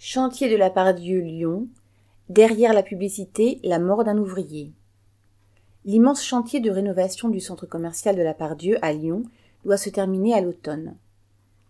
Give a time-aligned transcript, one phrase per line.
[0.00, 1.66] Chantier de la Pardieu Lyon.
[2.28, 4.70] Derrière la publicité, la mort d'un ouvrier.
[5.84, 9.24] L'immense chantier de rénovation du centre commercial de la Pardieu à Lyon
[9.64, 10.94] doit se terminer à l'automne.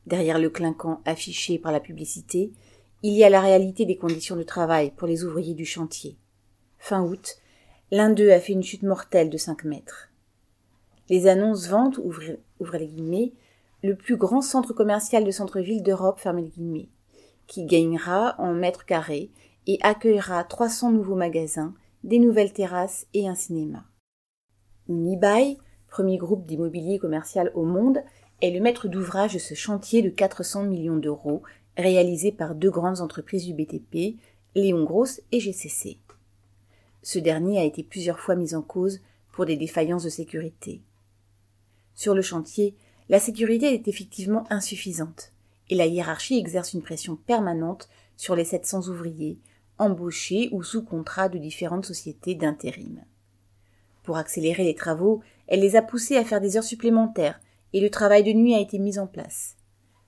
[0.06, 2.52] Derrière le clinquant affiché par la publicité,
[3.02, 6.14] il y a la réalité des conditions de travail pour les ouvriers du chantier.
[6.78, 7.38] Fin août,
[7.90, 10.10] l'un d'eux a fait une chute mortelle de cinq mètres.
[11.08, 12.38] Les annonces vendent, ouvrez,
[12.78, 13.32] les guillemets,
[13.82, 16.88] le plus grand centre commercial de centre-ville d'Europe, fermez les guillemets,
[17.48, 19.30] qui gagnera en mètres carrés
[19.66, 21.74] et accueillera 300 nouveaux magasins,
[22.04, 23.84] des nouvelles terrasses et un cinéma.
[24.88, 27.98] Unibail, premier groupe d'immobilier commercial au monde,
[28.40, 31.42] est le maître d'ouvrage de ce chantier de 400 millions d'euros
[31.76, 34.16] réalisé par deux grandes entreprises du BTP,
[34.54, 35.98] Léon Gross et GCC.
[37.02, 39.00] Ce dernier a été plusieurs fois mis en cause
[39.32, 40.82] pour des défaillances de sécurité.
[41.94, 42.74] Sur le chantier,
[43.08, 45.32] la sécurité est effectivement insuffisante
[45.70, 49.38] et la hiérarchie exerce une pression permanente sur les 700 ouvriers,
[49.78, 53.04] embauchés ou sous contrat de différentes sociétés d'intérim.
[54.02, 57.40] Pour accélérer les travaux, elle les a poussés à faire des heures supplémentaires
[57.72, 59.56] et le travail de nuit a été mis en place.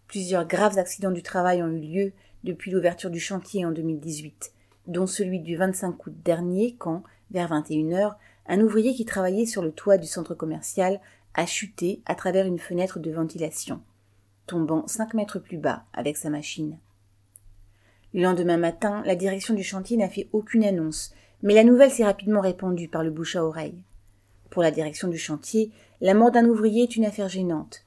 [0.06, 4.52] Plusieurs graves accidents du travail ont eu lieu depuis l'ouverture du chantier en 2018,
[4.86, 9.62] dont celui du 25 août dernier quand, vers 21 heures, un ouvrier qui travaillait sur
[9.62, 11.00] le toit du centre commercial
[11.34, 13.80] a chuté à travers une fenêtre de ventilation,
[14.50, 16.76] tombant cinq mètres plus bas avec sa machine.
[18.12, 22.04] Le lendemain matin, la direction du chantier n'a fait aucune annonce, mais la nouvelle s'est
[22.04, 23.84] rapidement répandue par le bouche à oreille.
[24.50, 27.84] Pour la direction du chantier, la mort d'un ouvrier est une affaire gênante.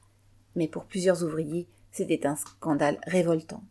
[0.56, 3.62] Mais pour plusieurs ouvriers, c'était un scandale révoltant.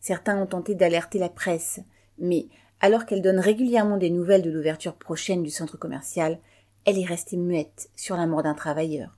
[0.00, 1.78] Certains ont tenté d'alerter la presse,
[2.18, 2.46] mais
[2.80, 6.40] alors qu'elle donne régulièrement des nouvelles de l'ouverture prochaine du centre commercial,
[6.84, 9.16] elle est restée muette sur la mort d'un travailleur.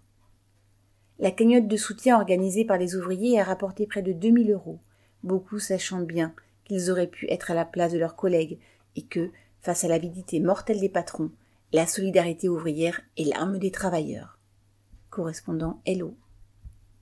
[1.19, 4.81] La cagnotte de soutien organisée par les ouvriers a rapporté près de 2000 euros,
[5.23, 6.35] beaucoup sachant bien
[6.65, 8.59] qu'ils auraient pu être à la place de leurs collègues
[8.97, 9.31] et que,
[9.63, 11.31] face à l'avidité mortelle des patrons,
[11.73, 14.39] la solidarité ouvrière est l'arme des travailleurs.
[15.11, 16.17] Correspondant Hello.